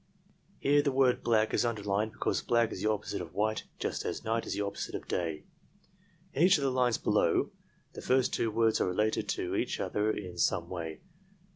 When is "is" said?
1.53-1.63, 2.71-2.81, 4.47-4.55